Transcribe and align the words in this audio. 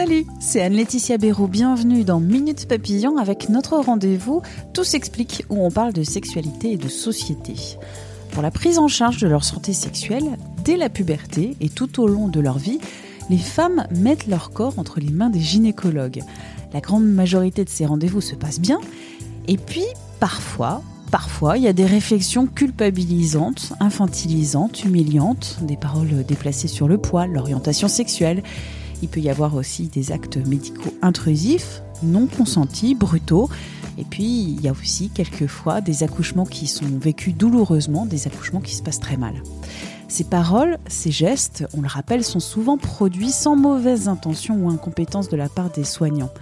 Salut, 0.00 0.24
c'est 0.40 0.62
Anne-Laetitia 0.62 1.18
Béraud. 1.18 1.46
Bienvenue 1.46 2.04
dans 2.04 2.20
Minutes 2.20 2.66
Papillon 2.66 3.18
avec 3.18 3.50
notre 3.50 3.76
rendez-vous 3.76 4.40
Tout 4.72 4.82
s'explique 4.82 5.44
où 5.50 5.62
on 5.62 5.70
parle 5.70 5.92
de 5.92 6.04
sexualité 6.04 6.72
et 6.72 6.76
de 6.78 6.88
société. 6.88 7.52
Pour 8.30 8.40
la 8.40 8.50
prise 8.50 8.78
en 8.78 8.88
charge 8.88 9.18
de 9.18 9.28
leur 9.28 9.44
santé 9.44 9.74
sexuelle, 9.74 10.38
dès 10.64 10.78
la 10.78 10.88
puberté 10.88 11.54
et 11.60 11.68
tout 11.68 12.00
au 12.00 12.06
long 12.06 12.28
de 12.28 12.40
leur 12.40 12.56
vie, 12.56 12.78
les 13.28 13.36
femmes 13.36 13.86
mettent 13.90 14.26
leur 14.26 14.52
corps 14.52 14.78
entre 14.78 15.00
les 15.00 15.10
mains 15.10 15.28
des 15.28 15.38
gynécologues. 15.38 16.22
La 16.72 16.80
grande 16.80 17.04
majorité 17.04 17.62
de 17.66 17.68
ces 17.68 17.84
rendez-vous 17.84 18.22
se 18.22 18.36
passent 18.36 18.60
bien. 18.60 18.80
Et 19.48 19.58
puis, 19.58 19.84
parfois, 20.18 20.82
Parfois, 21.10 21.58
il 21.58 21.64
y 21.64 21.68
a 21.68 21.72
des 21.72 21.86
réflexions 21.86 22.46
culpabilisantes, 22.46 23.72
infantilisantes, 23.80 24.84
humiliantes, 24.84 25.58
des 25.60 25.76
paroles 25.76 26.24
déplacées 26.24 26.68
sur 26.68 26.86
le 26.86 26.98
poids, 26.98 27.26
l'orientation 27.26 27.88
sexuelle. 27.88 28.44
Il 29.02 29.08
peut 29.08 29.20
y 29.20 29.30
avoir 29.30 29.54
aussi 29.54 29.88
des 29.88 30.12
actes 30.12 30.36
médicaux 30.36 30.94
intrusifs, 31.02 31.82
non 32.02 32.26
consentis, 32.26 32.94
brutaux. 32.94 33.48
Et 33.98 34.04
puis, 34.04 34.24
il 34.24 34.60
y 34.60 34.68
a 34.68 34.72
aussi 34.72 35.10
quelquefois 35.10 35.80
des 35.80 36.02
accouchements 36.02 36.46
qui 36.46 36.66
sont 36.66 36.86
vécus 36.86 37.34
douloureusement, 37.34 38.06
des 38.06 38.26
accouchements 38.26 38.60
qui 38.60 38.74
se 38.74 38.82
passent 38.82 39.00
très 39.00 39.16
mal. 39.16 39.34
Ces 40.10 40.24
paroles, 40.24 40.78
ces 40.88 41.12
gestes, 41.12 41.64
on 41.72 41.82
le 41.82 41.86
rappelle, 41.86 42.24
sont 42.24 42.40
souvent 42.40 42.76
produits 42.76 43.30
sans 43.30 43.54
mauvaise 43.54 44.08
intention 44.08 44.56
ou 44.56 44.68
incompétence 44.68 45.28
de 45.28 45.36
la 45.36 45.48
part 45.48 45.70
des 45.70 45.84
soignants. 45.84 46.32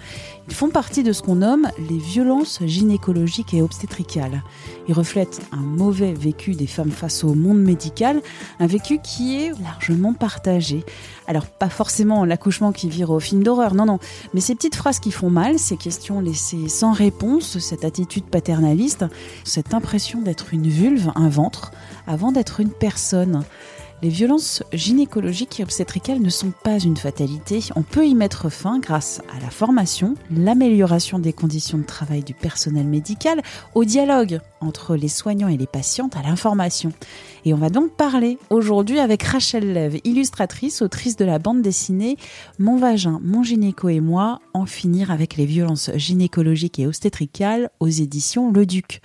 Ils 0.49 0.55
font 0.55 0.71
partie 0.71 1.03
de 1.03 1.13
ce 1.13 1.21
qu'on 1.21 1.35
nomme 1.35 1.69
les 1.91 1.99
violences 1.99 2.61
gynécologiques 2.65 3.53
et 3.53 3.61
obstétricales. 3.61 4.43
Ils 4.89 4.95
reflètent 4.95 5.43
un 5.53 5.61
mauvais 5.61 6.15
vécu 6.15 6.53
des 6.53 6.67
femmes 6.67 6.91
face 6.91 7.25
au 7.25 7.35
monde 7.35 7.59
médical, 7.59 8.23
un 8.59 8.67
vécu 8.67 9.01
qui 9.01 9.37
est 9.37 9.53
largement 9.61 10.15
partagé. 10.15 10.83
Alors 11.27 11.45
pas 11.45 11.69
forcément 11.69 12.25
l'accouchement 12.25 12.73
qui 12.73 12.89
vire 12.89 13.11
au 13.11 13.21
film 13.21 13.43
d'horreur, 13.43 13.75
non, 13.75 13.85
non, 13.85 13.99
mais 14.33 14.41
ces 14.41 14.55
petites 14.55 14.77
phrases 14.77 14.99
qui 14.99 15.11
font 15.11 15.29
mal, 15.29 15.59
ces 15.59 15.77
questions 15.77 16.21
laissées 16.21 16.71
sans 16.71 16.93
réponse, 16.93 17.59
cette 17.59 17.85
attitude 17.85 18.25
paternaliste, 18.25 19.05
cette 19.45 19.75
impression 19.75 20.23
d'être 20.23 20.55
une 20.55 20.69
vulve, 20.69 21.13
un 21.17 21.29
ventre, 21.29 21.71
avant 22.09 22.33
d'être 22.33 22.59
une 22.61 22.73
personne. 22.73 23.45
Les 24.01 24.11
violences 24.11 24.63
gynécologiques 24.73 25.59
et 25.59 25.65
obstétricales 25.65 26.21
ne 26.21 26.31
sont 26.31 26.53
pas 26.63 26.79
une 26.79 26.97
fatalité. 26.97 27.65
On 27.75 27.83
peut 27.83 28.07
y 28.07 28.15
mettre 28.15 28.49
fin 28.49 28.79
grâce 28.79 29.21
à 29.37 29.41
la 29.41 29.51
formation, 29.51 30.15
l'amélioration 30.31 31.19
des 31.19 31.33
conditions 31.33 31.79
de 31.79 31.83
travail 31.85 32.23
du 32.23 32.33
personnel 32.33 32.87
médical, 32.87 33.43
au 33.75 33.85
dialogue 33.85 34.41
entre 34.61 34.95
les 34.95 35.09
soignants 35.09 35.49
et 35.49 35.57
les 35.57 35.67
patientes, 35.67 36.17
à 36.17 36.23
l'information. 36.23 36.93
Et 37.49 37.55
on 37.55 37.57
va 37.57 37.71
donc 37.71 37.93
parler 37.93 38.37
aujourd'hui 38.51 38.99
avec 38.99 39.23
Rachel 39.23 39.73
Lev, 39.73 40.01
illustratrice, 40.05 40.83
autrice 40.83 41.17
de 41.17 41.25
la 41.25 41.39
bande 41.39 41.63
dessinée 41.63 42.19
Mon 42.59 42.77
vagin, 42.77 43.21
mon 43.23 43.43
gynéco 43.43 43.89
et 43.89 44.01
moi, 44.01 44.43
en 44.53 44.67
finir 44.67 45.11
avec 45.11 45.39
les 45.39 45.47
violences 45.47 45.91
gynécologiques 45.95 46.79
et 46.79 46.87
obstétricales 46.87 47.71
aux 47.81 47.89
éditions 47.89 48.53
Le 48.53 48.67
Duc. 48.67 49.01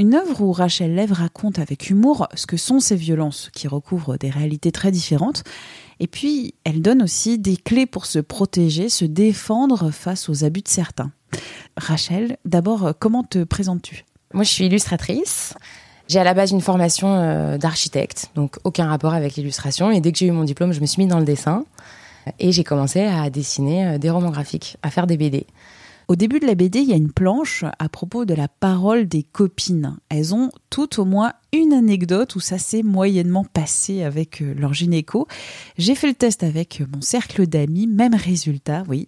Une 0.00 0.16
œuvre 0.16 0.40
où 0.40 0.50
Rachel 0.50 0.96
Lev 0.96 1.12
raconte 1.12 1.60
avec 1.60 1.88
humour 1.88 2.26
ce 2.34 2.48
que 2.48 2.56
sont 2.56 2.80
ces 2.80 2.96
violences, 2.96 3.48
qui 3.54 3.68
recouvrent 3.68 4.16
des 4.16 4.30
réalités 4.30 4.72
très 4.72 4.90
différentes. 4.90 5.44
Et 6.00 6.08
puis, 6.08 6.54
elle 6.64 6.82
donne 6.82 7.00
aussi 7.00 7.38
des 7.38 7.56
clés 7.56 7.86
pour 7.86 8.06
se 8.06 8.18
protéger, 8.18 8.88
se 8.88 9.04
défendre 9.04 9.92
face 9.92 10.28
aux 10.28 10.42
abus 10.42 10.62
de 10.62 10.68
certains. 10.68 11.12
Rachel, 11.76 12.38
d'abord, 12.44 12.94
comment 12.98 13.22
te 13.22 13.44
présentes-tu? 13.44 14.04
Moi, 14.32 14.42
je 14.42 14.50
suis 14.50 14.64
illustratrice. 14.64 15.54
J'ai 16.08 16.18
à 16.18 16.24
la 16.24 16.34
base 16.34 16.50
une 16.50 16.60
formation 16.60 17.08
euh, 17.16 17.56
d'architecte, 17.56 18.30
donc 18.34 18.58
aucun 18.64 18.86
rapport 18.86 19.14
avec 19.14 19.36
l'illustration. 19.36 19.90
Et 19.90 20.00
dès 20.00 20.12
que 20.12 20.18
j'ai 20.18 20.26
eu 20.26 20.32
mon 20.32 20.44
diplôme, 20.44 20.72
je 20.72 20.80
me 20.80 20.86
suis 20.86 21.02
mis 21.02 21.08
dans 21.08 21.18
le 21.18 21.24
dessin. 21.24 21.64
Et 22.38 22.52
j'ai 22.52 22.64
commencé 22.64 23.02
à 23.02 23.30
dessiner 23.30 23.86
euh, 23.86 23.98
des 23.98 24.10
romans 24.10 24.30
graphiques, 24.30 24.76
à 24.82 24.90
faire 24.90 25.06
des 25.06 25.16
BD. 25.16 25.46
Au 26.06 26.16
début 26.16 26.38
de 26.38 26.46
la 26.46 26.54
BD, 26.54 26.80
il 26.80 26.88
y 26.90 26.92
a 26.92 26.96
une 26.96 27.12
planche 27.12 27.64
à 27.78 27.88
propos 27.88 28.26
de 28.26 28.34
la 28.34 28.48
parole 28.48 29.08
des 29.08 29.22
copines. 29.22 29.96
Elles 30.10 30.34
ont 30.34 30.50
toutes 30.68 30.98
au 30.98 31.06
moins 31.06 31.32
une 31.54 31.72
anecdote 31.72 32.36
où 32.36 32.40
ça 32.40 32.58
s'est 32.58 32.82
moyennement 32.82 33.44
passé 33.44 34.02
avec 34.02 34.42
euh, 34.42 34.52
leur 34.54 34.74
gynéco. 34.74 35.26
J'ai 35.78 35.94
fait 35.94 36.08
le 36.08 36.14
test 36.14 36.42
avec 36.42 36.82
mon 36.94 37.00
cercle 37.00 37.46
d'amis, 37.46 37.86
même 37.86 38.14
résultat, 38.14 38.84
oui. 38.88 39.06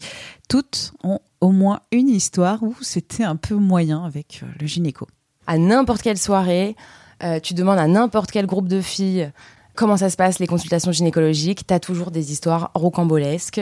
Toutes 0.48 0.94
ont 1.04 1.20
au 1.42 1.50
moins 1.50 1.80
une 1.92 2.08
histoire 2.08 2.62
où 2.62 2.74
c'était 2.80 3.24
un 3.24 3.36
peu 3.36 3.56
moyen 3.56 4.02
avec 4.02 4.42
le 4.58 4.66
gynéco. 4.66 5.06
À 5.46 5.58
n'importe 5.58 6.02
quelle 6.02 6.18
soirée, 6.18 6.76
euh, 7.22 7.40
tu 7.40 7.54
demandes 7.54 7.78
à 7.78 7.86
n'importe 7.86 8.30
quel 8.30 8.46
groupe 8.46 8.68
de 8.68 8.80
filles 8.80 9.30
comment 9.76 9.96
ça 9.96 10.10
se 10.10 10.16
passe 10.16 10.38
les 10.38 10.46
consultations 10.46 10.90
gynécologiques, 10.90 11.66
tu 11.66 11.74
as 11.74 11.78
toujours 11.78 12.10
des 12.10 12.32
histoires 12.32 12.70
rocambolesques. 12.74 13.60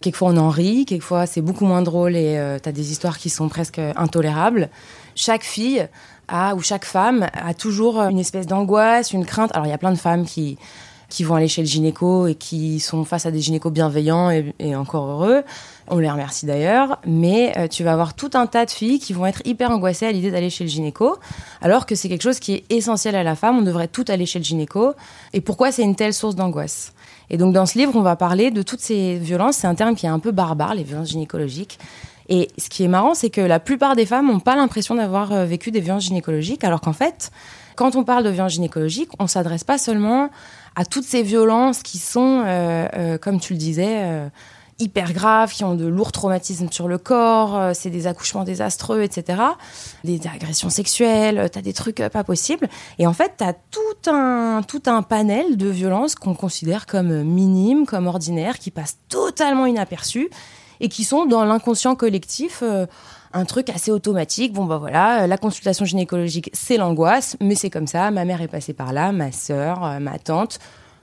Quelquefois 0.00 0.30
on 0.30 0.36
en 0.36 0.50
rit, 0.50 0.84
quelquefois 0.84 1.26
c'est 1.26 1.40
beaucoup 1.40 1.64
moins 1.64 1.82
drôle 1.82 2.16
et 2.16 2.36
euh, 2.36 2.58
tu 2.60 2.68
as 2.68 2.72
des 2.72 2.90
histoires 2.90 3.18
qui 3.18 3.30
sont 3.30 3.48
presque 3.48 3.78
intolérables. 3.78 4.68
Chaque 5.14 5.44
fille 5.44 5.86
a, 6.26 6.56
ou 6.56 6.60
chaque 6.60 6.84
femme 6.84 7.28
a 7.32 7.54
toujours 7.54 8.00
une 8.00 8.18
espèce 8.18 8.46
d'angoisse, 8.46 9.12
une 9.12 9.24
crainte. 9.24 9.52
Alors 9.54 9.66
il 9.66 9.70
y 9.70 9.74
a 9.74 9.78
plein 9.78 9.92
de 9.92 9.98
femmes 9.98 10.24
qui, 10.24 10.58
qui 11.12 11.24
vont 11.24 11.34
aller 11.34 11.46
chez 11.46 11.60
le 11.60 11.68
gynéco 11.68 12.26
et 12.26 12.34
qui 12.34 12.80
sont 12.80 13.04
face 13.04 13.26
à 13.26 13.30
des 13.30 13.40
gynécos 13.40 13.70
bienveillants 13.70 14.30
et, 14.30 14.74
encore 14.74 15.04
heureux. 15.04 15.42
On 15.88 15.98
les 15.98 16.10
remercie 16.10 16.46
d'ailleurs. 16.46 16.98
Mais 17.06 17.52
euh, 17.58 17.68
tu 17.68 17.84
vas 17.84 17.92
avoir 17.92 18.14
tout 18.14 18.30
un 18.32 18.46
tas 18.46 18.64
de 18.64 18.70
filles 18.70 18.98
qui 18.98 19.12
vont 19.12 19.26
être 19.26 19.42
hyper 19.44 19.70
angoissées 19.70 20.06
à 20.06 20.12
l'idée 20.12 20.30
d'aller 20.30 20.48
chez 20.48 20.64
le 20.64 20.70
gynéco, 20.70 21.18
alors 21.60 21.84
que 21.84 21.94
c'est 21.94 22.08
quelque 22.08 22.22
chose 22.22 22.40
qui 22.40 22.54
est 22.54 22.64
essentiel 22.70 23.14
à 23.14 23.22
la 23.22 23.36
femme. 23.36 23.58
On 23.58 23.62
devrait 23.62 23.88
tout 23.88 24.06
aller 24.08 24.24
chez 24.24 24.38
le 24.38 24.44
gynéco. 24.44 24.94
Et 25.34 25.42
pourquoi 25.42 25.70
c'est 25.70 25.82
une 25.82 25.96
telle 25.96 26.14
source 26.14 26.34
d'angoisse? 26.34 26.94
Et 27.28 27.36
donc 27.36 27.52
dans 27.52 27.66
ce 27.66 27.76
livre, 27.76 27.92
on 27.94 28.00
va 28.00 28.16
parler 28.16 28.50
de 28.50 28.62
toutes 28.62 28.80
ces 28.80 29.16
violences. 29.16 29.56
C'est 29.56 29.66
un 29.66 29.74
terme 29.74 29.94
qui 29.94 30.06
est 30.06 30.10
un 30.10 30.18
peu 30.18 30.30
barbare, 30.30 30.74
les 30.74 30.82
violences 30.82 31.10
gynécologiques. 31.10 31.78
Et 32.30 32.48
ce 32.56 32.70
qui 32.70 32.84
est 32.84 32.88
marrant, 32.88 33.12
c'est 33.12 33.28
que 33.28 33.42
la 33.42 33.60
plupart 33.60 33.96
des 33.96 34.06
femmes 34.06 34.28
n'ont 34.28 34.40
pas 34.40 34.56
l'impression 34.56 34.94
d'avoir 34.94 35.32
euh, 35.32 35.44
vécu 35.44 35.70
des 35.70 35.80
violences 35.80 36.04
gynécologiques, 36.04 36.64
alors 36.64 36.80
qu'en 36.80 36.94
fait, 36.94 37.30
quand 37.76 37.96
on 37.96 38.04
parle 38.04 38.24
de 38.24 38.30
violences 38.30 38.52
gynécologiques, 38.52 39.10
on 39.18 39.26
s'adresse 39.26 39.64
pas 39.64 39.76
seulement 39.76 40.30
à 40.76 40.84
toutes 40.84 41.04
ces 41.04 41.22
violences 41.22 41.82
qui 41.82 41.98
sont, 41.98 42.42
euh, 42.44 42.86
euh, 42.94 43.18
comme 43.18 43.40
tu 43.40 43.52
le 43.52 43.58
disais, 43.58 44.30
hyper 44.82 45.12
graves, 45.12 45.52
qui 45.52 45.64
ont 45.64 45.74
de 45.74 45.86
lourds 45.86 46.12
traumatismes 46.12 46.70
sur 46.70 46.88
le 46.88 46.98
corps, 46.98 47.56
euh, 47.56 47.72
c'est 47.74 47.90
des 47.90 48.06
accouchements 48.06 48.44
désastreux, 48.44 49.02
etc. 49.02 49.40
Des 50.04 50.20
agressions 50.26 50.70
sexuelles, 50.70 51.38
euh, 51.38 51.48
t'as 51.48 51.62
des 51.62 51.72
trucs 51.72 52.00
euh, 52.00 52.08
pas 52.08 52.24
possibles. 52.24 52.68
Et 52.98 53.06
en 53.06 53.12
fait, 53.12 53.34
t'as 53.36 53.52
tout 53.52 54.10
un, 54.10 54.62
tout 54.66 54.82
un 54.86 55.02
panel 55.02 55.56
de 55.56 55.68
violences 55.68 56.14
qu'on 56.14 56.34
considère 56.34 56.86
comme 56.86 57.22
minimes, 57.22 57.86
comme 57.86 58.06
ordinaires, 58.06 58.58
qui 58.58 58.70
passent 58.70 58.98
totalement 59.08 59.66
inaperçus 59.66 60.28
et 60.80 60.88
qui 60.88 61.04
sont 61.04 61.26
dans 61.26 61.44
l'inconscient 61.44 61.94
collectif 61.94 62.64
un 63.34 63.44
truc 63.44 63.70
assez 63.70 63.90
automatique. 63.90 64.52
Bon, 64.52 64.64
bah 64.64 64.78
voilà, 64.78 65.26
la 65.26 65.36
consultation 65.38 65.84
gynécologique, 65.84 66.50
c'est 66.52 66.76
l'angoisse, 66.76 67.36
mais 67.40 67.54
c'est 67.54 67.70
comme 67.70 67.86
ça. 67.86 68.10
Ma 68.10 68.24
mère 68.24 68.42
est 68.42 68.48
passée 68.48 68.72
par 68.72 68.92
là, 68.92 69.12
ma 69.12 69.32
sœur, 69.32 70.00
ma 70.00 70.18
tante 70.18 70.58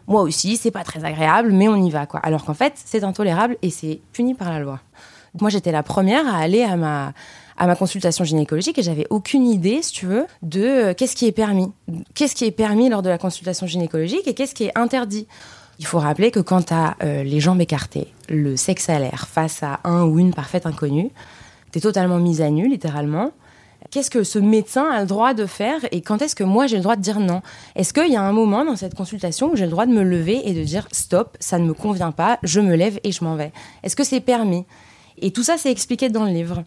moi 0.09 0.23
aussi, 0.23 0.57
c'est 0.57 0.71
pas 0.71 0.83
très 0.83 1.05
agréable, 1.05 1.51
mais 1.51 1.67
on 1.67 1.75
y 1.75 1.91
va, 1.91 2.07
quoi. 2.07 2.19
Alors 2.21 2.43
qu'en 2.43 2.55
fait, 2.55 2.73
c'est 2.83 3.03
intolérable 3.03 3.57
et 3.61 3.69
c'est 3.69 4.01
puni 4.11 4.33
par 4.33 4.49
la 4.49 4.59
loi. 4.59 4.79
Moi, 5.39 5.51
j'étais 5.51 5.71
la 5.71 5.83
première 5.83 6.27
à 6.27 6.39
aller 6.39 6.63
à 6.63 6.75
ma, 6.75 7.13
à 7.57 7.67
ma 7.67 7.75
consultation 7.75 8.23
gynécologique 8.25 8.79
et 8.79 8.81
j'avais 8.81 9.05
aucune 9.11 9.45
idée, 9.45 9.83
si 9.83 9.91
tu 9.91 10.07
veux, 10.07 10.25
de 10.41 10.63
euh, 10.63 10.93
qu'est-ce 10.95 11.15
qui 11.15 11.27
est 11.27 11.31
permis. 11.31 11.71
Qu'est-ce 12.15 12.33
qui 12.33 12.45
est 12.45 12.51
permis 12.51 12.89
lors 12.89 13.03
de 13.03 13.09
la 13.09 13.19
consultation 13.19 13.67
gynécologique 13.67 14.27
et 14.27 14.33
qu'est-ce 14.33 14.55
qui 14.55 14.63
est 14.63 14.77
interdit. 14.77 15.27
Il 15.77 15.85
faut 15.85 15.99
rappeler 15.99 16.31
que 16.31 16.39
quand 16.39 16.63
tu 16.63 16.73
as 16.73 16.97
euh, 17.03 17.23
les 17.23 17.39
jambes 17.39 17.61
écartées, 17.61 18.07
le 18.27 18.57
sexe 18.57 18.89
à 18.89 18.97
l'air 18.97 19.27
face 19.31 19.61
à 19.61 19.79
un 19.83 20.05
ou 20.05 20.17
une 20.17 20.33
parfaite 20.33 20.65
inconnue, 20.65 21.11
tu 21.71 21.79
es 21.79 21.81
totalement 21.81 22.19
mise 22.19 22.41
à 22.41 22.49
nu, 22.49 22.67
littéralement. 22.67 23.31
Qu'est-ce 23.91 24.11
que 24.11 24.23
ce 24.23 24.37
médecin 24.39 24.89
a 24.91 25.01
le 25.01 25.07
droit 25.07 25.33
de 25.33 25.45
faire 25.45 25.79
et 25.91 26.01
quand 26.01 26.21
est-ce 26.21 26.35
que 26.35 26.43
moi 26.43 26.67
j'ai 26.67 26.75
le 26.75 26.83
droit 26.83 26.97
de 26.97 27.01
dire 27.01 27.19
non? 27.19 27.41
Est-ce 27.75 27.93
qu'il 27.93 28.11
y 28.11 28.17
a 28.17 28.21
un 28.21 28.33
moment 28.33 28.65
dans 28.65 28.75
cette 28.75 28.93
consultation 28.93 29.51
où 29.51 29.55
j'ai 29.55 29.65
le 29.65 29.71
droit 29.71 29.85
de 29.85 29.93
me 29.93 30.03
lever 30.03 30.41
et 30.47 30.53
de 30.53 30.63
dire 30.63 30.87
stop, 30.91 31.37
ça 31.39 31.57
ne 31.57 31.65
me 31.65 31.73
convient 31.73 32.11
pas, 32.11 32.39
je 32.43 32.59
me 32.59 32.75
lève 32.75 32.99
et 33.03 33.11
je 33.11 33.23
m'en 33.23 33.35
vais? 33.35 33.51
Est-ce 33.83 33.95
que 33.95 34.03
c'est 34.03 34.19
permis? 34.19 34.65
Et 35.21 35.31
tout 35.31 35.43
ça, 35.43 35.57
c'est 35.57 35.71
expliqué 35.71 36.09
dans 36.09 36.25
le 36.25 36.31
livre. 36.31 36.63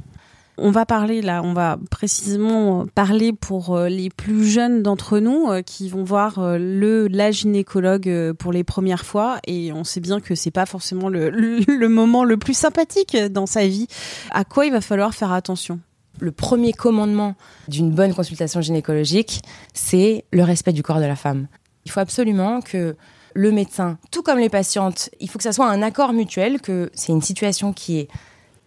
On 0.58 0.70
va 0.70 0.84
parler 0.84 1.22
là, 1.22 1.40
on 1.42 1.54
va 1.54 1.78
précisément 1.90 2.84
parler 2.94 3.32
pour 3.32 3.74
euh, 3.74 3.88
les 3.88 4.10
plus 4.10 4.44
jeunes 4.44 4.82
d'entre 4.82 5.18
nous 5.18 5.50
euh, 5.50 5.62
qui 5.62 5.88
vont 5.88 6.04
voir 6.04 6.40
euh, 6.40 6.58
le 6.58 7.08
la 7.08 7.30
gynécologue 7.30 8.32
pour 8.34 8.52
les 8.52 8.62
premières 8.62 9.06
fois 9.06 9.38
et 9.46 9.72
on 9.72 9.82
sait 9.82 10.00
bien 10.00 10.20
que 10.20 10.34
c'est 10.34 10.50
pas 10.50 10.66
forcément 10.66 11.08
le, 11.08 11.30
le 11.66 11.88
moment 11.88 12.24
le 12.24 12.36
plus 12.36 12.52
sympathique 12.52 13.16
dans 13.16 13.46
sa 13.46 13.66
vie. 13.66 13.86
À 14.30 14.44
quoi 14.44 14.66
il 14.66 14.72
va 14.72 14.82
falloir 14.82 15.14
faire 15.14 15.32
attention? 15.32 15.80
Le 16.20 16.32
premier 16.32 16.74
commandement 16.74 17.34
d'une 17.68 17.90
bonne 17.90 18.12
consultation 18.12 18.60
gynécologique, 18.60 19.40
c'est 19.72 20.26
le 20.32 20.44
respect 20.44 20.74
du 20.74 20.82
corps 20.82 21.00
de 21.00 21.06
la 21.06 21.16
femme. 21.16 21.48
Il 21.86 21.90
faut 21.90 22.00
absolument 22.00 22.60
que 22.60 22.94
le 23.34 23.50
médecin, 23.50 23.98
tout 24.10 24.22
comme 24.22 24.38
les 24.38 24.50
patientes, 24.50 25.08
il 25.18 25.30
faut 25.30 25.38
que 25.38 25.44
ça 25.44 25.52
soit 25.52 25.66
un 25.66 25.80
accord 25.80 26.12
mutuel, 26.12 26.60
que 26.60 26.90
c'est 26.92 27.12
une 27.12 27.22
situation 27.22 27.72
qui 27.72 27.98
est 28.00 28.08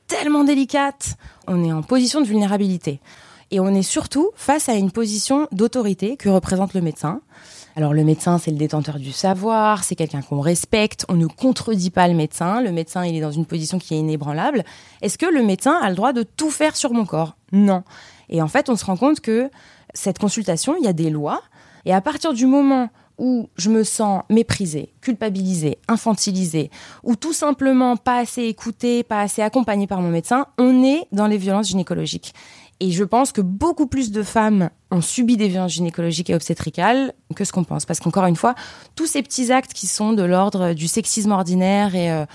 tellement 0.08 0.44
délicate, 0.44 1.16
on 1.48 1.64
est 1.64 1.72
en 1.72 1.82
position 1.82 2.22
de 2.22 2.26
vulnérabilité. 2.26 3.00
Et 3.52 3.60
on 3.60 3.70
est 3.70 3.84
surtout 3.84 4.32
face 4.36 4.70
à 4.70 4.74
une 4.74 4.92
position 4.92 5.48
d'autorité 5.52 6.18
que 6.18 6.30
représente 6.30 6.74
le 6.74 6.82
médecin. 6.82 7.22
Alors 7.76 7.94
le 7.94 8.04
médecin, 8.04 8.38
c'est 8.38 8.52
le 8.52 8.58
détenteur 8.58 9.00
du 9.00 9.12
savoir, 9.12 9.84
c'est 9.84 9.96
quelqu'un 9.96 10.22
qu'on 10.22 10.40
respecte, 10.40 11.06
on 11.10 11.16
ne 11.16 11.28
contredit 11.28 11.90
pas 11.90 12.08
le 12.08 12.14
médecin, 12.14 12.62
le 12.62 12.72
médecin, 12.72 13.06
il 13.06 13.16
est 13.16 13.22
dans 13.22 13.32
une 13.32 13.46
position 13.46 13.80
qui 13.80 13.94
est 13.94 14.00
inébranlable. 14.00 14.64
Est-ce 15.02 15.18
que 15.18 15.26
le 15.26 15.44
médecin 15.44 15.78
a 15.82 15.90
le 15.90 15.96
droit 15.96 16.14
de 16.14 16.24
tout 16.24 16.50
faire 16.50 16.76
sur 16.76 16.94
mon 16.94 17.06
corps? 17.06 17.36
Non. 17.52 17.84
Et 18.30 18.42
en 18.42 18.48
fait, 18.48 18.70
on 18.70 18.78
se 18.78 18.86
rend 18.86 18.96
compte 18.96 19.20
que 19.20 19.50
cette 19.94 20.20
consultation, 20.20 20.76
il 20.80 20.86
y 20.86 20.88
a 20.88 20.94
des 20.94 21.10
lois, 21.10 21.42
et 21.86 21.94
à 21.94 22.02
partir 22.02 22.34
du 22.34 22.46
moment 22.46 22.90
où 23.18 23.50
je 23.56 23.70
me 23.70 23.84
sens 23.84 24.24
méprisée, 24.30 24.94
culpabilisée, 25.02 25.78
infantilisée, 25.88 26.70
ou 27.04 27.16
tout 27.16 27.34
simplement 27.34 27.98
pas 27.98 28.18
assez 28.18 28.44
écoutée, 28.44 29.04
pas 29.04 29.22
assez 29.22 29.42
accompagnée 29.42 29.88
par 29.88 30.02
mon 30.02 30.10
médecin, 30.10 30.48
on 30.58 30.84
est 30.84 31.08
dans 31.12 31.28
les 31.28 31.38
violences 31.38 31.70
gynécologiques. 31.70 32.34
Et 32.80 32.92
je 32.92 33.04
pense 33.04 33.32
que 33.32 33.42
beaucoup 33.42 33.88
plus 33.88 34.12
de 34.12 34.22
femmes 34.22 34.70
ont 34.92 35.02
subi 35.02 35.38
des 35.38 35.48
violences 35.48 35.74
gynécologiques 35.74 36.30
et 36.30 36.36
obstétricales 36.36 37.14
que 37.36 37.46
ce 37.46 37.54
qu'on 37.54 37.64
pense. 37.64 37.86
Parce 37.86 38.00
qu'encore 38.00 38.26
une 38.26 38.36
fois, 38.36 38.54
tous 38.96 39.06
ces 39.06 39.22
petits 39.22 39.52
actes 39.52 39.74
qui 39.74 39.88
sont 39.88 40.14
de 40.14 40.24
l'ordre 40.24 40.74
du 40.74 40.88
sexisme 40.88 41.32
ordinaire 41.32 41.96
et, 41.96 42.12
euh, 42.12 42.26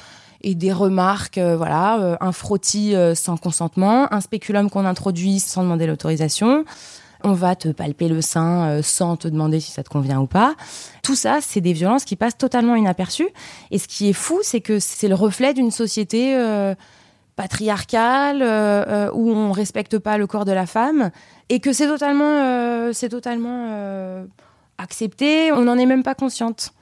des 0.43 0.73
remarques, 0.73 1.37
euh, 1.37 1.56
voilà, 1.59 2.00
euh, 2.00 2.17
un 2.21 2.33
frottis 2.33 2.94
sans 3.15 3.37
consentement, 3.37 4.12
un 4.12 4.21
spéculum 4.23 4.71
qu'on 4.71 4.87
introduit 4.87 5.41
sans 5.41 5.62
demander 5.62 5.87
l'autorisation, 5.87 6.65
on 7.25 7.33
va 7.33 7.57
te 7.57 7.69
palper 7.69 8.09
le 8.09 8.21
sein 8.21 8.81
sans 8.83 9.17
te 9.17 9.29
demander 9.29 9.61
si 9.61 9.71
ça 9.71 9.83
te 9.83 9.89
convient 9.89 10.21
ou 10.21 10.27
pas. 10.27 10.55
Tout 11.03 11.15
ça, 11.15 11.39
c'est 11.41 11.61
des 11.61 11.73
violences 11.73 12.05
qui 12.05 12.17
passent 12.17 12.39
totalement 12.39 12.77
inaperçues. 12.77 13.29
Et 13.71 13.79
ce 13.79 13.89
qui 13.89 14.09
est 14.09 14.15
fou, 14.15 14.41
c'est 14.43 14.61
que 14.61 14.79
c'est 14.79 15.09
le 15.09 15.15
reflet 15.15 15.55
d'une 15.55 15.71
société 15.71 16.35
patriarcale 17.41 18.43
euh, 18.43 18.85
euh, 18.87 19.11
où 19.15 19.31
on 19.31 19.51
respecte 19.53 19.99
pas 19.99 20.19
le 20.19 20.27
corps 20.27 20.45
de 20.45 20.53
la 20.53 20.67
femme 20.67 21.11
et 21.49 21.59
que 21.59 21.73
c'est 21.73 21.87
totalement 21.87 22.43
euh, 22.43 22.93
c'est 22.93 23.09
totalement 23.09 24.27
accepté 24.77 25.51
on 25.51 25.63
n'en 25.63 25.79
est 25.79 25.87
même 25.87 26.03
pas 26.03 26.15
consciente 26.15 26.75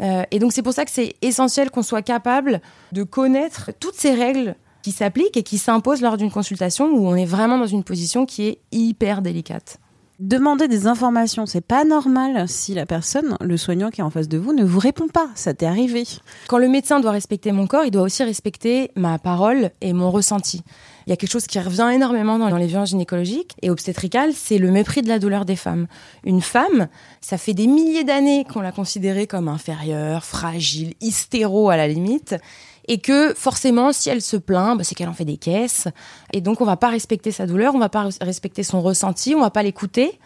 et 0.00 0.38
donc 0.38 0.52
c'est 0.54 0.62
pour 0.62 0.72
ça 0.72 0.86
que 0.86 0.90
c'est 0.90 1.16
essentiel 1.20 1.70
qu'on 1.70 1.82
soit 1.82 2.00
capable 2.00 2.62
de 2.92 3.02
connaître 3.02 3.72
toutes 3.78 3.94
ces 3.94 4.14
règles 4.14 4.54
qui 4.82 4.92
s'appliquent 4.92 5.36
et 5.36 5.42
qui 5.42 5.58
s'imposent 5.58 6.00
lors 6.00 6.16
d'une 6.16 6.30
consultation 6.30 6.86
où 6.86 7.06
on 7.06 7.14
est 7.14 7.26
vraiment 7.26 7.58
dans 7.58 7.66
une 7.66 7.84
position 7.84 8.24
qui 8.24 8.46
est 8.46 8.58
hyper 8.72 9.20
délicate 9.20 9.78
Demander 10.18 10.66
des 10.66 10.86
informations, 10.86 11.44
c'est 11.44 11.60
pas 11.60 11.84
normal 11.84 12.48
si 12.48 12.72
la 12.72 12.86
personne, 12.86 13.36
le 13.42 13.58
soignant 13.58 13.90
qui 13.90 14.00
est 14.00 14.04
en 14.04 14.08
face 14.08 14.28
de 14.28 14.38
vous, 14.38 14.54
ne 14.54 14.64
vous 14.64 14.78
répond 14.78 15.08
pas. 15.08 15.28
Ça 15.34 15.52
t'est 15.52 15.66
arrivé. 15.66 16.04
Quand 16.48 16.56
le 16.56 16.70
médecin 16.70 17.00
doit 17.00 17.10
respecter 17.10 17.52
mon 17.52 17.66
corps, 17.66 17.84
il 17.84 17.90
doit 17.90 18.00
aussi 18.00 18.24
respecter 18.24 18.92
ma 18.96 19.18
parole 19.18 19.72
et 19.82 19.92
mon 19.92 20.10
ressenti. 20.10 20.62
Il 21.06 21.10
y 21.10 21.12
a 21.12 21.16
quelque 21.16 21.30
chose 21.30 21.46
qui 21.46 21.60
revient 21.60 21.90
énormément 21.92 22.38
dans 22.38 22.56
les 22.56 22.66
violences 22.66 22.88
gynécologiques 22.90 23.56
et 23.60 23.68
obstétricales, 23.68 24.32
c'est 24.32 24.56
le 24.56 24.70
mépris 24.70 25.02
de 25.02 25.08
la 25.08 25.18
douleur 25.18 25.44
des 25.44 25.54
femmes. 25.54 25.86
Une 26.24 26.40
femme, 26.40 26.88
ça 27.20 27.36
fait 27.36 27.52
des 27.52 27.66
milliers 27.66 28.04
d'années 28.04 28.46
qu'on 28.50 28.62
l'a 28.62 28.72
considérée 28.72 29.26
comme 29.26 29.48
inférieure, 29.48 30.24
fragile, 30.24 30.94
hystéro 31.02 31.68
à 31.68 31.76
la 31.76 31.88
limite 31.88 32.36
et 32.88 32.98
que 32.98 33.34
forcément, 33.34 33.92
si 33.92 34.08
elle 34.08 34.22
se 34.22 34.36
plaint, 34.36 34.76
bah, 34.76 34.84
c'est 34.84 34.94
qu'elle 34.94 35.08
en 35.08 35.14
fait 35.14 35.24
des 35.24 35.36
caisses. 35.36 35.88
Et 36.32 36.40
donc, 36.40 36.60
on 36.60 36.64
va 36.64 36.76
pas 36.76 36.88
respecter 36.88 37.32
sa 37.32 37.46
douleur, 37.46 37.74
on 37.74 37.78
va 37.78 37.88
pas 37.88 38.08
respecter 38.20 38.62
son 38.62 38.80
ressenti, 38.80 39.34
on 39.34 39.40
va 39.40 39.50
pas 39.50 39.62
l'écouter. 39.62 40.18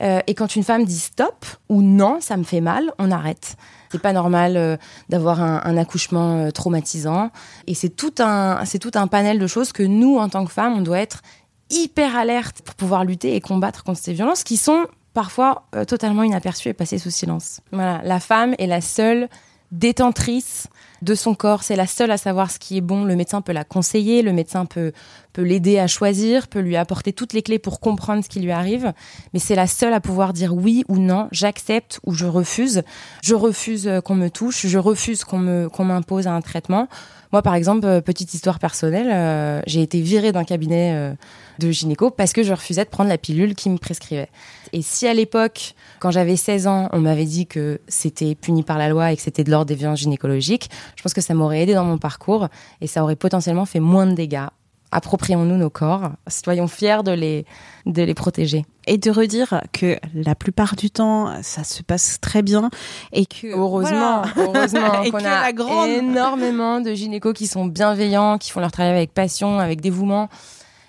Euh, 0.00 0.20
et 0.26 0.34
quand 0.34 0.54
une 0.56 0.62
femme 0.62 0.84
dit 0.84 0.98
stop 0.98 1.44
ou 1.68 1.82
non, 1.82 2.18
ça 2.20 2.36
me 2.36 2.44
fait 2.44 2.60
mal, 2.60 2.92
on 2.98 3.10
arrête. 3.10 3.56
C'est 3.90 4.00
pas 4.00 4.12
normal 4.12 4.56
euh, 4.56 4.76
d'avoir 5.08 5.40
un, 5.40 5.76
accouchement 5.76 6.38
euh, 6.38 6.50
traumatisant. 6.50 7.30
Et 7.66 7.74
c'est 7.74 7.88
tout 7.88 8.14
un, 8.18 8.64
c'est 8.64 8.78
tout 8.78 8.92
un 8.94 9.06
panel 9.06 9.38
de 9.38 9.46
choses 9.46 9.72
que 9.72 9.82
nous, 9.82 10.18
en 10.18 10.28
tant 10.28 10.44
que 10.44 10.52
femmes, 10.52 10.74
on 10.76 10.82
doit 10.82 10.98
être 10.98 11.22
hyper 11.70 12.16
alerte 12.16 12.62
pour 12.62 12.74
pouvoir 12.74 13.04
lutter 13.04 13.34
et 13.34 13.40
combattre 13.40 13.84
contre 13.84 14.00
ces 14.00 14.12
violences 14.12 14.44
qui 14.44 14.56
sont 14.56 14.86
parfois 15.12 15.64
totalement 15.86 16.22
inaperçues 16.22 16.68
et 16.68 16.74
passées 16.74 16.98
sous 16.98 17.10
silence. 17.10 17.60
Voilà, 17.72 18.00
la 18.04 18.20
femme 18.20 18.54
est 18.58 18.66
la 18.66 18.80
seule 18.80 19.28
détentrice 19.72 20.68
de 21.02 21.14
son 21.14 21.34
corps. 21.34 21.62
C'est 21.62 21.76
la 21.76 21.86
seule 21.86 22.10
à 22.10 22.16
savoir 22.16 22.50
ce 22.50 22.58
qui 22.58 22.76
est 22.76 22.80
bon. 22.80 23.04
Le 23.04 23.16
médecin 23.16 23.40
peut 23.40 23.52
la 23.52 23.64
conseiller, 23.64 24.22
le 24.22 24.32
médecin 24.32 24.66
peut, 24.66 24.92
peut 25.32 25.42
l'aider 25.42 25.78
à 25.78 25.86
choisir, 25.86 26.48
peut 26.48 26.60
lui 26.60 26.76
apporter 26.76 27.12
toutes 27.12 27.32
les 27.32 27.42
clés 27.42 27.58
pour 27.58 27.80
comprendre 27.80 28.24
ce 28.24 28.28
qui 28.28 28.40
lui 28.40 28.50
arrive. 28.50 28.92
Mais 29.32 29.38
c'est 29.38 29.54
la 29.54 29.66
seule 29.66 29.92
à 29.92 30.00
pouvoir 30.00 30.32
dire 30.32 30.54
oui 30.54 30.84
ou 30.88 30.98
non, 30.98 31.28
j'accepte 31.30 32.00
ou 32.04 32.12
je 32.12 32.26
refuse. 32.26 32.82
Je 33.22 33.34
refuse 33.34 33.86
euh, 33.86 34.00
qu'on 34.00 34.14
me 34.14 34.28
touche, 34.28 34.66
je 34.66 34.78
refuse 34.78 35.24
qu'on 35.24 35.38
me, 35.38 35.68
qu'on 35.68 35.84
m'impose 35.84 36.26
un 36.26 36.40
traitement. 36.40 36.88
Moi, 37.32 37.42
par 37.42 37.54
exemple, 37.54 37.86
euh, 37.86 38.00
petite 38.00 38.32
histoire 38.34 38.58
personnelle, 38.58 39.10
euh, 39.10 39.60
j'ai 39.66 39.82
été 39.82 40.00
virée 40.00 40.32
d'un 40.32 40.44
cabinet 40.44 41.16
de 41.58 41.70
gynéco 41.70 42.10
parce 42.10 42.32
que 42.32 42.42
je 42.42 42.52
refusais 42.52 42.84
de 42.84 42.88
prendre 42.88 43.08
la 43.08 43.18
pilule 43.18 43.54
qui 43.54 43.70
me 43.70 43.78
prescrivait. 43.78 44.28
Et 44.72 44.82
si 44.82 45.06
à 45.06 45.14
l'époque, 45.14 45.74
quand 46.00 46.10
j'avais 46.10 46.36
16 46.36 46.66
ans, 46.66 46.88
on 46.92 47.00
m'avait 47.00 47.24
dit 47.24 47.46
que 47.46 47.80
c'était 47.88 48.34
puni 48.34 48.62
par 48.62 48.78
la 48.78 48.88
loi 48.88 49.12
et 49.12 49.16
que 49.16 49.22
c'était 49.22 49.44
de 49.44 49.50
l'ordre 49.50 49.66
des 49.66 49.74
violences 49.74 50.00
gynécologiques, 50.00 50.70
je 50.96 51.02
pense 51.02 51.14
que 51.14 51.20
ça 51.20 51.34
m'aurait 51.34 51.62
aidé 51.62 51.74
dans 51.74 51.84
mon 51.84 51.98
parcours 51.98 52.48
et 52.80 52.86
ça 52.86 53.02
aurait 53.02 53.16
potentiellement 53.16 53.66
fait 53.66 53.80
moins 53.80 54.06
de 54.06 54.14
dégâts. 54.14 54.46
Approprions-nous 54.90 55.56
nos 55.56 55.68
corps, 55.68 56.12
soyons 56.28 56.66
fiers 56.66 57.02
de 57.04 57.12
les, 57.12 57.44
de 57.84 58.02
les 58.02 58.14
protéger. 58.14 58.64
Et 58.86 58.96
de 58.96 59.10
redire 59.10 59.62
que 59.72 59.98
la 60.14 60.34
plupart 60.34 60.76
du 60.76 60.90
temps, 60.90 61.42
ça 61.42 61.62
se 61.62 61.82
passe 61.82 62.20
très 62.20 62.40
bien 62.40 62.70
et 63.12 63.26
que 63.26 63.48
heureusement, 63.48 64.22
heureusement 64.36 65.04
qu'on 65.10 65.24
a 65.24 65.50
énormément 65.88 66.80
de 66.80 66.94
gynécos 66.94 67.34
qui 67.34 67.46
sont 67.46 67.66
bienveillants, 67.66 68.38
qui 68.38 68.50
font 68.50 68.60
leur 68.60 68.72
travail 68.72 68.92
avec 68.92 69.12
passion, 69.12 69.58
avec 69.58 69.82
dévouement. 69.82 70.30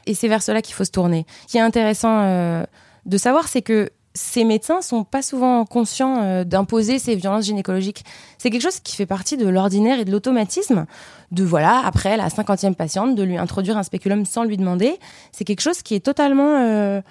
Et 0.05 0.13
c'est 0.13 0.29
vers 0.29 0.41
cela 0.41 0.61
qu'il 0.61 0.75
faut 0.75 0.85
se 0.85 0.91
tourner. 0.91 1.25
Ce 1.41 1.51
qui 1.51 1.57
est 1.57 1.61
intéressant 1.61 2.21
euh, 2.21 2.63
de 3.05 3.17
savoir, 3.17 3.49
c'est 3.49 3.61
que 3.61 3.89
ces 4.13 4.43
médecins 4.43 4.81
sont 4.81 5.03
pas 5.03 5.21
souvent 5.21 5.65
conscients 5.65 6.21
euh, 6.21 6.43
d'imposer 6.43 6.99
ces 6.99 7.15
violences 7.15 7.45
gynécologiques. 7.45 8.03
C'est 8.37 8.49
quelque 8.49 8.61
chose 8.61 8.79
qui 8.79 8.95
fait 8.95 9.05
partie 9.05 9.37
de 9.37 9.47
l'ordinaire 9.47 9.99
et 9.99 10.05
de 10.05 10.11
l'automatisme. 10.11 10.85
De 11.31 11.43
voilà, 11.43 11.81
après 11.85 12.17
la 12.17 12.29
cinquantième 12.29 12.75
patiente, 12.75 13.15
de 13.15 13.23
lui 13.23 13.37
introduire 13.37 13.77
un 13.77 13.83
spéculum 13.83 14.25
sans 14.25 14.43
lui 14.43 14.57
demander. 14.57 14.97
C'est 15.31 15.45
quelque 15.45 15.61
chose 15.61 15.81
qui 15.83 15.95
est 15.95 15.99
totalement 15.99 16.57
euh, 16.57 17.01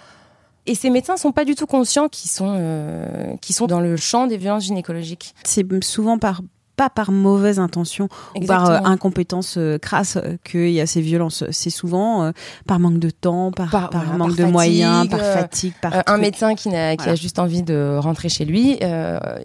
et 0.66 0.74
ces 0.74 0.90
médecins 0.90 1.16
sont 1.16 1.32
pas 1.32 1.46
du 1.46 1.54
tout 1.54 1.66
conscients 1.66 2.08
qu'ils 2.08 2.30
sont 2.30 2.54
euh, 2.58 3.34
sont 3.50 3.66
dans 3.66 3.80
le 3.80 3.96
champ 3.96 4.26
des 4.26 4.36
violences 4.36 4.64
gynécologiques. 4.64 5.34
C'est 5.44 5.64
souvent 5.82 6.18
par 6.18 6.42
pas 6.78 6.88
par 6.88 7.10
mauvaise 7.10 7.58
intention 7.58 8.08
ou 8.36 8.46
par 8.46 8.70
euh, 8.70 8.78
incompétence 8.84 9.56
euh, 9.58 9.78
crasse 9.78 10.16
euh, 10.16 10.36
qu'il 10.44 10.70
y 10.70 10.80
a 10.80 10.86
ces 10.86 11.00
violences. 11.00 11.42
C'est 11.50 11.70
souvent 11.70 12.32
par 12.66 12.78
manque 12.78 13.00
de 13.00 13.10
temps, 13.10 13.50
par, 13.50 13.90
par, 13.90 14.16
manque 14.16 14.36
de 14.36 14.44
moyens, 14.44 15.08
par 15.08 15.20
fatigue, 15.20 15.74
par 15.82 16.04
un 16.06 16.18
médecin 16.18 16.54
qui, 16.54 16.74
a, 16.74 16.96
qui 16.96 17.08
a 17.08 17.16
juste 17.16 17.40
envie 17.40 17.62
de 17.62 17.98
rentrer 17.98 18.28
chez 18.28 18.44
lui, 18.44 18.78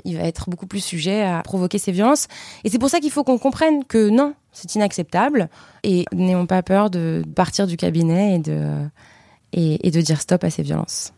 il 0.05 0.17
va 0.17 0.23
être 0.23 0.49
beaucoup 0.49 0.67
plus 0.67 0.79
sujet 0.79 1.23
à 1.23 1.41
provoquer 1.41 1.79
ces 1.79 1.91
violences. 1.91 2.27
Et 2.63 2.69
c'est 2.69 2.77
pour 2.77 2.89
ça 2.89 2.99
qu'il 2.99 3.11
faut 3.11 3.23
qu'on 3.23 3.39
comprenne 3.39 3.83
que 3.83 4.09
non, 4.09 4.35
c'est 4.51 4.75
inacceptable 4.75 5.49
et 5.83 6.05
n'ayons 6.13 6.45
pas 6.45 6.61
peur 6.61 6.91
de 6.91 7.23
partir 7.35 7.65
du 7.65 7.77
cabinet 7.77 8.35
et 8.35 8.39
de 8.39 8.67
et, 9.53 9.87
et 9.87 9.91
de 9.91 10.01
dire 10.01 10.21
stop 10.21 10.43
à 10.43 10.51
ces 10.51 10.61
violences. 10.61 11.13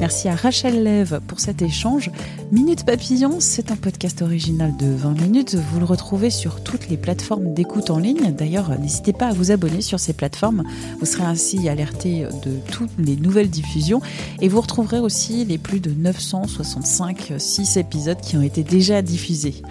Merci 0.00 0.28
à 0.28 0.36
Rachel 0.36 0.84
Lève 0.84 1.20
pour 1.26 1.40
cet 1.40 1.60
échange. 1.60 2.10
Minute 2.52 2.84
Papillon, 2.84 3.40
c'est 3.40 3.72
un 3.72 3.76
podcast 3.76 4.22
original 4.22 4.76
de 4.76 4.86
20 4.86 5.20
minutes. 5.20 5.56
Vous 5.56 5.80
le 5.80 5.84
retrouvez 5.84 6.30
sur 6.30 6.62
toutes 6.62 6.88
les 6.88 6.96
plateformes 6.96 7.52
d'écoute 7.52 7.90
en 7.90 7.98
ligne. 7.98 8.32
D'ailleurs, 8.32 8.78
n'hésitez 8.78 9.12
pas 9.12 9.26
à 9.26 9.32
vous 9.32 9.50
abonner 9.50 9.80
sur 9.80 9.98
ces 9.98 10.12
plateformes. 10.12 10.62
Vous 11.00 11.06
serez 11.06 11.24
ainsi 11.24 11.68
alerté 11.68 12.26
de 12.44 12.52
toutes 12.70 12.92
les 12.98 13.16
nouvelles 13.16 13.50
diffusions. 13.50 14.00
Et 14.40 14.48
vous 14.48 14.60
retrouverez 14.60 15.00
aussi 15.00 15.44
les 15.44 15.58
plus 15.58 15.80
de 15.80 15.90
965 15.90 17.32
6 17.36 17.76
épisodes 17.78 18.20
qui 18.20 18.36
ont 18.36 18.42
été 18.42 18.62
déjà 18.62 19.02
diffusés. 19.02 19.62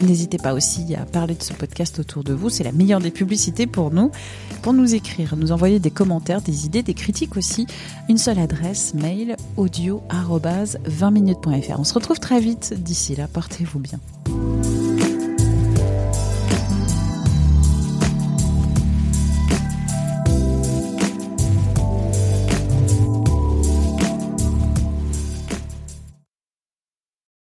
N'hésitez 0.00 0.38
pas 0.38 0.54
aussi 0.54 0.94
à 0.94 1.04
parler 1.04 1.34
de 1.34 1.42
ce 1.42 1.52
podcast 1.52 1.98
autour 1.98 2.24
de 2.24 2.32
vous, 2.32 2.48
c'est 2.48 2.64
la 2.64 2.72
meilleure 2.72 3.00
des 3.00 3.10
publicités 3.10 3.66
pour 3.66 3.90
nous. 3.90 4.10
Pour 4.62 4.72
nous 4.72 4.94
écrire, 4.94 5.36
nous 5.36 5.52
envoyer 5.52 5.78
des 5.78 5.90
commentaires, 5.90 6.40
des 6.40 6.64
idées, 6.64 6.82
des 6.82 6.94
critiques 6.94 7.36
aussi, 7.36 7.66
une 8.08 8.16
seule 8.16 8.38
adresse, 8.38 8.94
mail 8.94 9.36
audio 9.58 10.02
20 10.10 11.10
minutes.fr. 11.10 11.78
On 11.78 11.84
se 11.84 11.94
retrouve 11.94 12.18
très 12.18 12.40
vite, 12.40 12.74
d'ici 12.78 13.14
là, 13.14 13.28
portez-vous 13.28 13.78
bien. 13.78 14.00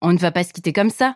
On 0.01 0.13
ne 0.13 0.19
va 0.19 0.31
pas 0.31 0.43
se 0.43 0.53
quitter 0.53 0.71
comme 0.71 0.91
ça. 0.91 1.15